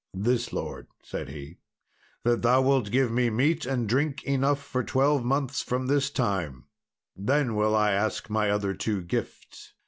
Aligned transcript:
"This, 0.17 0.51
lord," 0.51 0.87
said 1.03 1.29
he, 1.29 1.59
"that 2.23 2.41
thou 2.41 2.63
wilt 2.63 2.89
give 2.89 3.11
me 3.11 3.29
meat 3.29 3.67
and 3.67 3.87
drink 3.87 4.23
enough 4.23 4.57
for 4.59 4.83
twelve 4.83 5.23
months 5.23 5.61
from 5.61 5.85
this 5.85 6.09
time, 6.09 6.63
and 7.15 7.27
then 7.29 7.55
will 7.55 7.75
I 7.75 7.91
ask 7.91 8.27
my 8.27 8.49
other 8.49 8.73
two 8.73 9.03
gifts." 9.03 9.73